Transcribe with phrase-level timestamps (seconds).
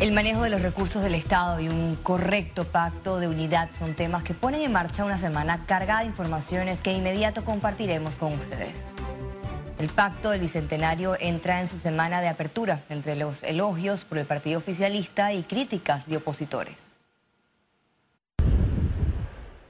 [0.00, 4.22] El manejo de los recursos del Estado y un correcto pacto de unidad son temas
[4.22, 8.94] que ponen en marcha una semana cargada de informaciones que inmediato compartiremos con ustedes.
[9.78, 14.24] El pacto del Bicentenario entra en su semana de apertura entre los elogios por el
[14.24, 16.94] partido oficialista y críticas de opositores.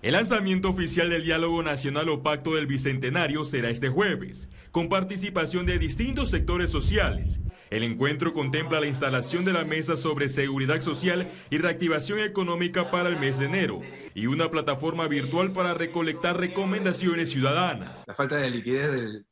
[0.00, 5.66] El lanzamiento oficial del Diálogo Nacional o Pacto del Bicentenario será este jueves, con participación
[5.66, 7.40] de distintos sectores sociales.
[7.70, 13.08] El encuentro contempla la instalación de la mesa sobre seguridad social y reactivación económica para
[13.08, 13.80] el mes de enero
[14.12, 18.04] y una plataforma virtual para recolectar recomendaciones ciudadanas.
[18.08, 19.24] La falta de liquidez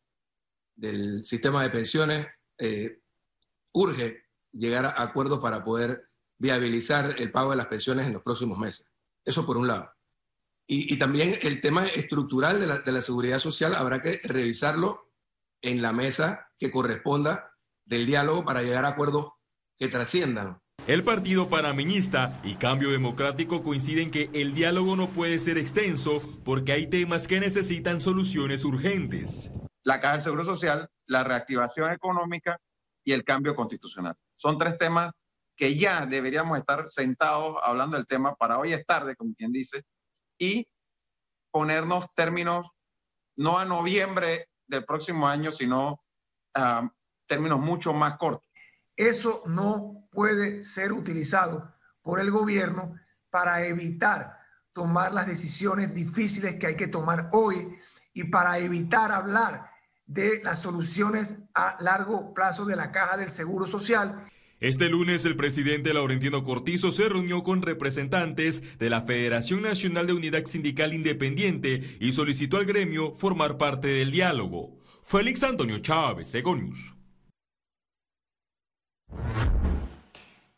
[0.77, 3.01] del, sistema de pensiones eh,
[3.73, 8.57] urge llegar a acuerdos para poder viabilizar el pago de las pensiones en los próximos
[8.57, 8.87] meses.
[9.25, 9.93] Eso por un lado.
[10.71, 15.11] Y, también el tema estructural de la, seguridad social habrá que revisarlo
[15.63, 17.58] en la mesa que corresponda
[17.89, 19.31] del diálogo para llegar a acuerdos
[19.79, 20.61] que trasciendan.
[20.87, 26.73] El Partido Panameñista y Cambio Democrático coinciden que el diálogo no puede ser extenso porque
[26.73, 29.51] hay temas que necesitan soluciones urgentes.
[29.83, 32.59] La Caja del Seguro Social, la reactivación económica
[33.05, 34.15] y el cambio constitucional.
[34.37, 35.13] Son tres temas
[35.57, 39.83] que ya deberíamos estar sentados hablando del tema para hoy es tarde, como quien dice,
[40.39, 40.69] y
[41.51, 42.67] ponernos términos
[43.37, 46.01] no a noviembre del próximo año, sino
[46.55, 46.91] a
[47.29, 48.49] términos mucho más cortos.
[48.97, 52.97] Eso no puede ser utilizado por el gobierno
[53.31, 54.37] para evitar
[54.73, 57.79] tomar las decisiones difíciles que hay que tomar hoy
[58.13, 59.71] y para evitar hablar
[60.07, 64.29] de las soluciones a largo plazo de la caja del Seguro Social
[64.61, 70.15] este lunes el presidente Laurentino Cortizo se reunió con representantes de la Federación Nacional de
[70.15, 74.77] Unidad Sindical Independiente y solicitó al gremio formar parte del diálogo.
[75.05, 76.98] Félix Antonio Chávez, Egonius.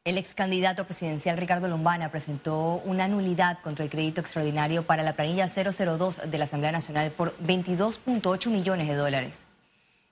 [0.03, 5.13] El ex candidato presidencial Ricardo Lombana presentó una nulidad contra el crédito extraordinario para la
[5.13, 9.47] planilla 002 de la Asamblea Nacional por 22.8 millones de dólares.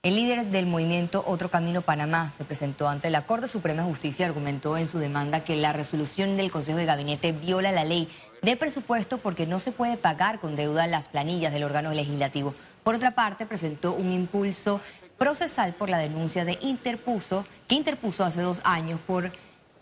[0.03, 4.23] El líder del movimiento Otro Camino Panamá se presentó ante la Corte Suprema de Justicia
[4.23, 8.07] y argumentó en su demanda que la resolución del Consejo de Gabinete viola la ley
[8.43, 12.53] de presupuesto porque no se puede pagar con deuda las planillas del órgano legislativo.
[12.83, 14.81] Por otra parte, presentó un impulso
[15.19, 19.31] procesal por la denuncia de interpuso, que interpuso hace dos años por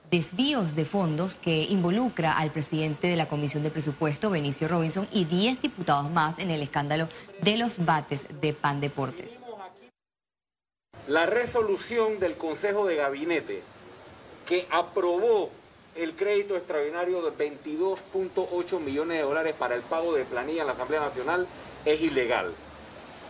[0.09, 5.25] desvíos de fondos que involucra al presidente de la Comisión de Presupuesto, Benicio Robinson, y
[5.25, 7.07] 10 diputados más en el escándalo
[7.41, 9.39] de los bates de Pan Deportes.
[11.07, 13.63] La resolución del Consejo de Gabinete
[14.45, 15.51] que aprobó
[15.95, 20.73] el crédito extraordinario de 22.8 millones de dólares para el pago de planilla en la
[20.73, 21.47] Asamblea Nacional
[21.85, 22.53] es ilegal.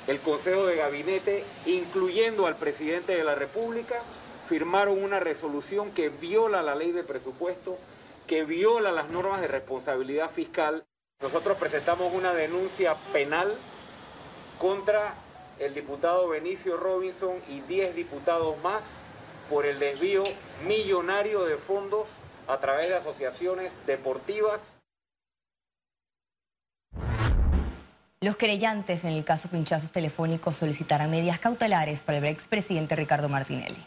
[0.07, 4.01] El Consejo de Gabinete, incluyendo al presidente de la República,
[4.47, 7.77] firmaron una resolución que viola la ley de presupuesto,
[8.25, 10.85] que viola las normas de responsabilidad fiscal.
[11.21, 13.53] Nosotros presentamos una denuncia penal
[14.59, 15.15] contra
[15.59, 18.83] el diputado Benicio Robinson y 10 diputados más
[19.49, 20.23] por el desvío
[20.65, 22.07] millonario de fondos
[22.47, 24.61] a través de asociaciones deportivas.
[28.27, 33.81] Los querellantes en el caso Pinchazos Telefónicos solicitarán medidas cautelares para el expresidente Ricardo Martinelli.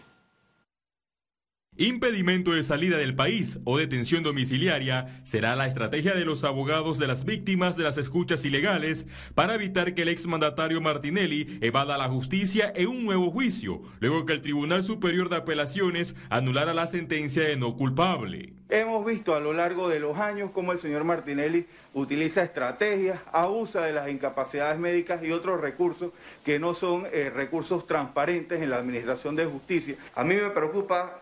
[1.81, 7.07] Impedimento de salida del país o detención domiciliaria será la estrategia de los abogados de
[7.07, 12.71] las víctimas de las escuchas ilegales para evitar que el exmandatario Martinelli evada la justicia
[12.77, 17.57] en un nuevo juicio, luego que el Tribunal Superior de Apelaciones anulara la sentencia de
[17.57, 18.53] no culpable.
[18.69, 21.65] Hemos visto a lo largo de los años cómo el señor Martinelli
[21.95, 26.13] utiliza estrategias, abusa de las incapacidades médicas y otros recursos
[26.45, 29.97] que no son eh, recursos transparentes en la Administración de Justicia.
[30.15, 31.20] A mí me preocupa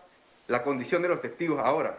[0.49, 1.97] la condición de los testigos ahora.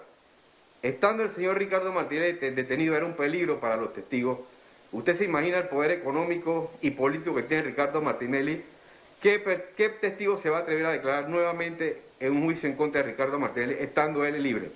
[0.82, 4.38] Estando el señor Ricardo Martínez detenido era un peligro para los testigos.
[4.92, 8.62] Usted se imagina el poder económico y político que tiene Ricardo Martinelli.
[9.20, 9.42] ¿Qué,
[9.76, 13.10] ¿Qué, testigo se va a atrever a declarar nuevamente en un juicio en contra de
[13.10, 14.70] Ricardo Martinelli, estando él libre.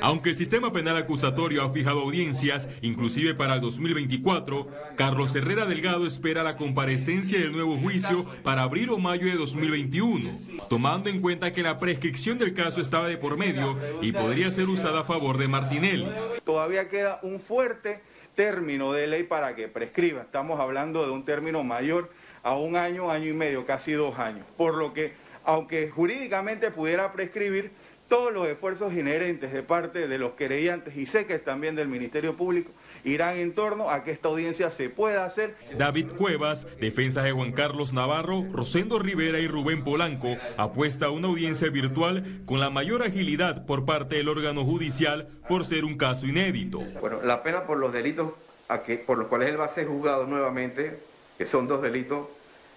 [0.00, 4.66] Aunque el sistema penal acusatorio ha fijado audiencias, inclusive para el 2024,
[4.96, 10.38] Carlos Herrera Delgado espera la comparecencia del nuevo juicio para abril o mayo de 2021,
[10.70, 14.66] tomando en cuenta que la prescripción del caso estaba de por medio y podría ser
[14.68, 16.08] usada a favor de Martinelli.
[16.44, 18.00] Todavía queda un fuerte
[18.34, 20.22] término de ley para que prescriba.
[20.22, 22.10] Estamos hablando de un término mayor
[22.46, 24.46] a un año, año y medio, casi dos años.
[24.56, 25.12] Por lo que
[25.44, 27.72] aunque jurídicamente pudiera prescribir,
[28.08, 31.88] todos los esfuerzos inherentes de parte de los querellantes y sé que es también del
[31.88, 32.70] Ministerio Público
[33.02, 35.56] irán en torno a que esta audiencia se pueda hacer.
[35.76, 41.26] David Cuevas, defensa de Juan Carlos Navarro, Rosendo Rivera y Rubén Polanco apuesta a una
[41.26, 46.26] audiencia virtual con la mayor agilidad por parte del órgano judicial por ser un caso
[46.26, 46.78] inédito.
[47.00, 48.30] Bueno, la pena por los delitos
[48.68, 50.98] a que, por los cuales él va a ser juzgado nuevamente,
[51.38, 52.28] que son dos delitos,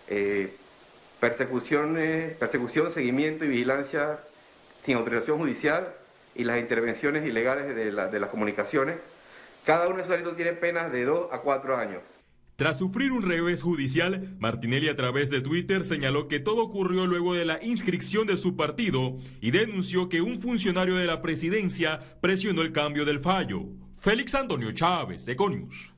[0.10, 0.52] eh,
[1.20, 1.98] persecución,
[2.92, 4.20] seguimiento y vigilancia
[4.84, 5.94] sin autorización judicial
[6.36, 8.96] y las intervenciones ilegales de, las comunicaciones.
[9.66, 12.02] Cada uno de esos delitos tiene penas de 2 a 4 años.
[12.56, 17.34] Tras sufrir un revés judicial, Martinelli a través de Twitter señaló que todo ocurrió luego
[17.34, 22.62] de la inscripción de su partido y denunció que un funcionario de la presidencia presionó
[22.62, 23.62] el cambio del fallo.
[23.96, 25.94] Félix Antonio Chávez, Econius.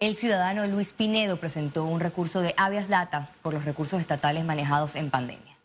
[0.00, 4.94] El ciudadano Luis Pinedo presentó un recurso de habeas data por los recursos estatales manejados
[4.94, 5.56] en pandemia.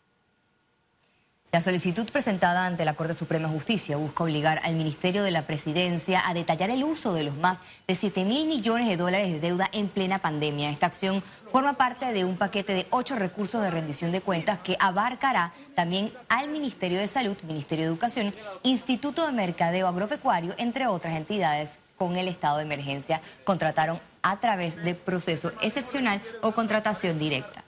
[1.52, 5.46] La solicitud presentada ante la Corte Suprema de Justicia busca obligar al Ministerio de la
[5.46, 9.38] Presidencia a detallar el uso de los más de 7 mil millones de dólares de
[9.38, 10.70] deuda en plena pandemia.
[10.70, 11.22] Esta acción
[11.52, 16.12] forma parte de un paquete de ocho recursos de rendición de cuentas que abarcará también
[16.28, 18.34] al Ministerio de Salud, Ministerio de Educación,
[18.64, 24.82] Instituto de Mercadeo Agropecuario, entre otras entidades con el estado de emergencia contrataron a través
[24.82, 27.62] de proceso excepcional o contratación directa.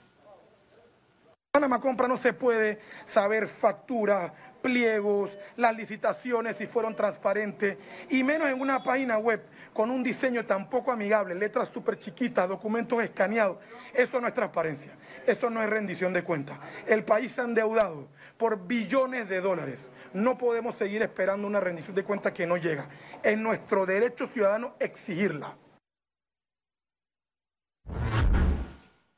[1.51, 7.77] Panamá Compra no se puede saber factura, pliegos, las licitaciones si fueron transparentes,
[8.09, 12.49] y menos en una página web con un diseño tan poco amigable, letras súper chiquitas,
[12.49, 13.57] documentos escaneados.
[13.93, 14.91] Eso no es transparencia,
[15.25, 16.57] eso no es rendición de cuentas.
[16.87, 18.07] El país se ha endeudado
[18.37, 19.87] por billones de dólares.
[20.13, 22.87] No podemos seguir esperando una rendición de cuentas que no llega.
[23.21, 25.55] Es nuestro derecho ciudadano exigirla.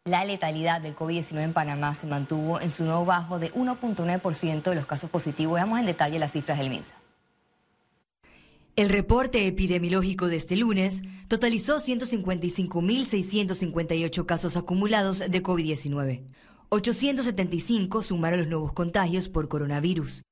[0.10, 4.74] La letalidad del COVID-19 en Panamá se mantuvo en su nuevo bajo de 1.9% de
[4.74, 5.54] los casos positivos.
[5.54, 6.96] Veamos en detalle las cifras del MINSA.
[8.76, 16.24] El reporte epidemiológico de este lunes totalizó 155.658 casos acumulados de COVID-19.
[16.70, 20.24] 875 sumaron los nuevos contagios por coronavirus.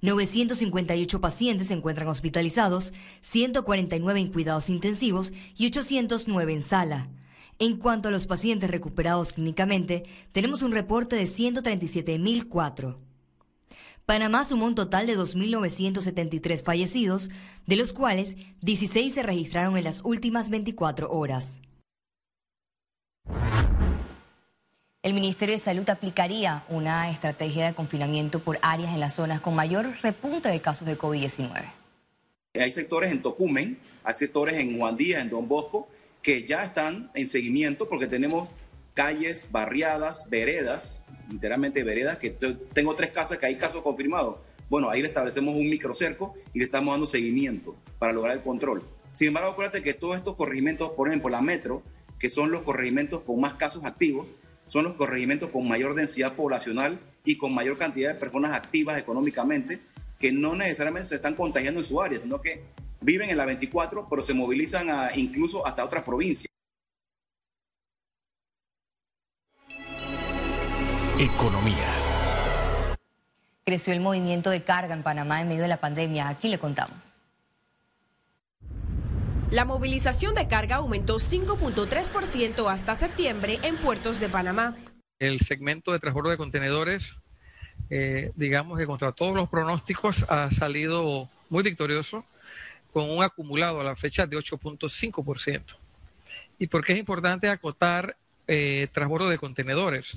[0.00, 7.10] 958 pacientes se encuentran hospitalizados, 149 en cuidados intensivos y 809 en sala.
[7.58, 12.96] En cuanto a los pacientes recuperados clínicamente, tenemos un reporte de 137.004.
[14.04, 17.30] Panamá sumó un total de 2.973 fallecidos,
[17.66, 21.62] de los cuales 16 se registraron en las últimas 24 horas.
[25.02, 29.54] El Ministerio de Salud aplicaría una estrategia de confinamiento por áreas en las zonas con
[29.54, 31.64] mayor repunte de casos de COVID-19.
[32.54, 35.88] Hay sectores en Tocumen, hay sectores en Juandía, en Don Bosco,
[36.26, 38.48] que ya están en seguimiento porque tenemos
[38.94, 41.00] calles, barriadas, veredas,
[41.30, 42.30] literalmente veredas, que
[42.72, 44.38] tengo tres casas que hay casos confirmados.
[44.68, 48.82] Bueno, ahí le establecemos un microcerco y le estamos dando seguimiento para lograr el control.
[49.12, 51.84] Sin embargo, acuérdate que todos estos corregimientos, por ejemplo, la metro,
[52.18, 54.32] que son los corregimientos con más casos activos,
[54.66, 59.78] son los corregimientos con mayor densidad poblacional y con mayor cantidad de personas activas económicamente,
[60.18, 62.64] que no necesariamente se están contagiando en su área, sino que
[63.00, 66.50] viven en la 24, pero se movilizan incluso hasta otras provincias.
[71.18, 71.94] Economía.
[73.64, 76.28] Creció el movimiento de carga en Panamá en medio de la pandemia.
[76.28, 77.16] Aquí le contamos.
[79.50, 84.76] La movilización de carga aumentó 5.3% hasta septiembre en puertos de Panamá.
[85.18, 87.14] El segmento de transporte de contenedores,
[87.88, 92.24] eh, digamos que contra todos los pronósticos ha salido muy victorioso
[92.96, 95.76] con un acumulado a la fecha de 8.5%.
[96.58, 98.16] ¿Y por qué es importante acotar
[98.48, 100.16] eh, transbordo de contenedores?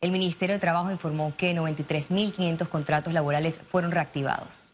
[0.00, 4.69] El Ministerio de Trabajo informó que 93.500 contratos laborales fueron reactivados.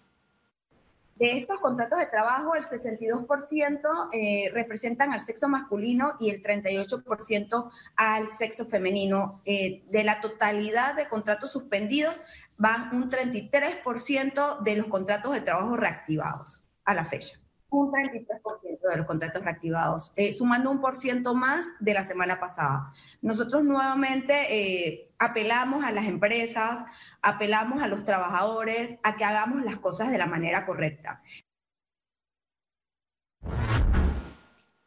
[1.17, 7.71] De estos contratos de trabajo, el 62% eh, representan al sexo masculino y el 38%
[7.97, 9.41] al sexo femenino.
[9.47, 12.23] Eh, de la totalidad de contratos suspendidos,
[12.59, 18.97] van un 33% de los contratos de trabajo reactivados a la fecha un 33% de
[18.97, 22.93] los contratos reactivados, eh, sumando un por ciento más de la semana pasada.
[23.23, 26.85] Nosotros nuevamente eh, apelamos a las empresas,
[27.23, 31.23] apelamos a los trabajadores a que hagamos las cosas de la manera correcta.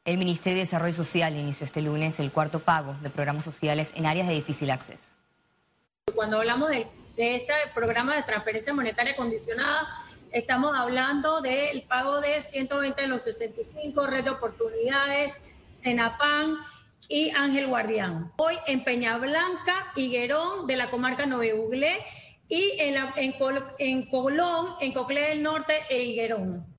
[0.05, 4.05] El Ministerio de Desarrollo Social inició este lunes el cuarto pago de programas sociales en
[4.05, 5.09] áreas de difícil acceso.
[6.15, 9.87] Cuando hablamos de, de este programa de transferencia monetaria condicionada,
[10.31, 15.41] Estamos hablando del pago de 120 de los 65, Red de Oportunidades,
[15.83, 16.55] Senapan
[17.07, 18.31] y Ángel Guardián.
[18.37, 22.05] Hoy en Peña Blanca, Higuerón, de la comarca Uglé,
[22.47, 26.77] y en, en, Colón, en Coclé del Norte e Higuerón.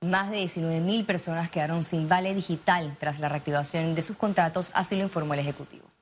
[0.00, 4.70] Más de 19 mil personas quedaron sin vale digital tras la reactivación de sus contratos,
[4.74, 5.92] así lo informó el Ejecutivo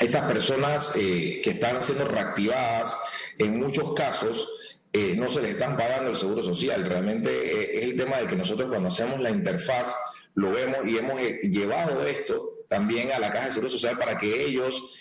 [0.00, 2.96] estas personas eh, que están siendo reactivadas,
[3.38, 4.50] en muchos casos
[4.92, 6.84] eh, no se les están pagando el seguro social.
[6.84, 9.94] Realmente eh, es el tema de que nosotros cuando hacemos la interfaz
[10.34, 14.46] lo vemos y hemos llevado esto también a la Caja de Seguro Social para que
[14.46, 14.94] ellos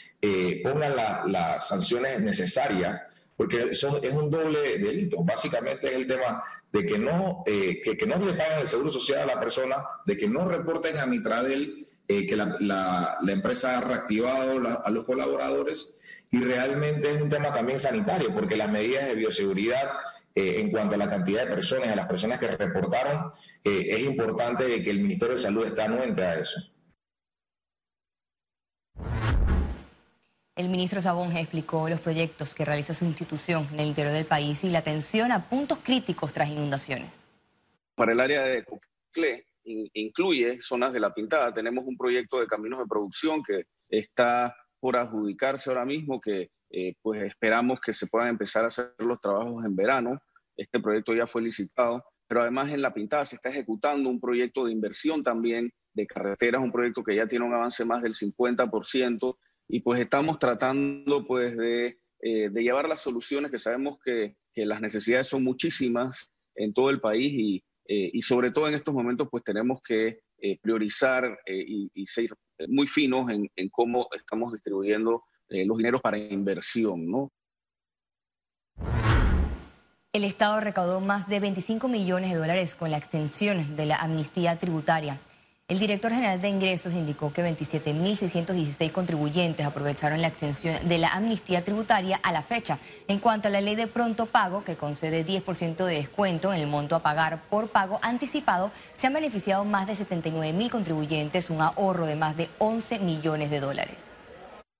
[0.61, 0.93] pongan
[1.27, 3.01] las sanciones necesarias,
[3.35, 5.23] porque eso es un doble delito.
[5.23, 9.19] Básicamente es el tema de que no, que, que, no le paguen el seguro social
[9.19, 14.81] a la persona, de que no reporten a Mitradel eh, que la, empresa ha reactivado
[14.83, 15.97] a los colaboradores
[16.29, 19.89] y realmente es un tema también sanitario, porque las medidas de bioseguridad
[20.35, 23.31] eh, en cuanto a la cantidad de personas, a las personas que reportaron,
[23.63, 26.61] eh, es importante que el Ministerio de Salud esté anuente a eso.
[30.55, 34.65] El ministro Sabonge explicó los proyectos que realiza su institución en el interior del país
[34.65, 37.25] y la atención a puntos críticos tras inundaciones.
[37.95, 38.65] Para el área de
[39.63, 41.53] Incluye zonas de la pintada.
[41.53, 46.95] Tenemos un proyecto de caminos de producción que está por adjudicarse ahora mismo, que eh,
[47.01, 50.19] pues esperamos que se puedan empezar a hacer los trabajos en verano.
[50.57, 54.65] Este proyecto ya fue licitado, pero además en la pintada se está ejecutando un proyecto
[54.65, 59.37] de inversión también de carreteras, un proyecto que ya tiene un avance más del 50%
[59.67, 65.27] y pues estamos tratando pues de, eh, llevar las soluciones que sabemos que las necesidades
[65.27, 67.63] son muchísimas en todo el país y,
[67.93, 72.29] eh, y sobre todo en estos momentos, pues tenemos que eh, priorizar eh, y, ser
[72.69, 77.33] muy finos en, cómo estamos distribuyendo los dineros para inversión, ¿no?
[80.13, 84.57] El Estado recaudó más de 25 millones de dólares con la extensión de la amnistía
[84.57, 85.19] tributaria.
[85.71, 91.63] El director general de ingresos indicó que 27.616 contribuyentes aprovecharon la extensión de la amnistía
[91.63, 92.77] tributaria a la fecha.
[93.07, 96.67] En cuanto a la ley de pronto pago, que concede 10% de descuento en el
[96.67, 102.05] monto a pagar por pago anticipado, se han beneficiado más de 79.000 contribuyentes, un ahorro
[102.05, 104.11] de más de 11 millones de dólares.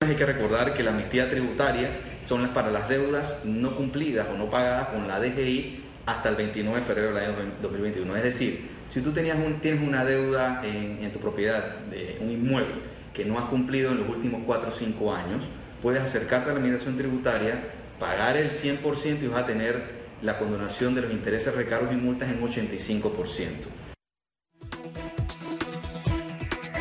[0.01, 1.89] Hay que recordar que la amnistía tributaria
[2.21, 6.79] son para las deudas no cumplidas o no pagadas con la DGI hasta el 29
[6.79, 8.15] de febrero del año 2021.
[8.17, 9.37] Es decir, si tú tienes
[9.81, 12.75] una deuda en, tu propiedad de un inmueble
[13.13, 15.43] que no has cumplido en los últimos 4 o 5 años,
[15.81, 17.63] puedes acercarte a la administración tributaria,
[18.01, 22.29] pagar el 100% y vas a tener la condonación de los intereses, recargos y multas
[22.29, 23.47] en 85%.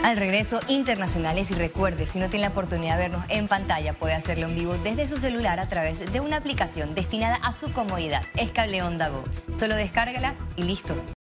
[0.03, 4.15] Al regreso, internacionales y recuerde, si no tiene la oportunidad de vernos en pantalla, puede
[4.15, 8.23] hacerlo en vivo desde su celular a través de una aplicación destinada a su comodidad.
[8.37, 8.81] Es Cable.
[9.61, 11.01] Solo descárgala y listo.